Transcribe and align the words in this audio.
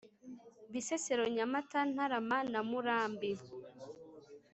Bisesero 0.71 1.23
Nyamata 1.35 1.79
Ntarama 1.93 2.37
na 2.51 2.61
Murambi 2.69 3.31